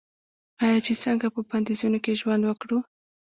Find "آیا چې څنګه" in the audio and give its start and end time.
0.63-1.27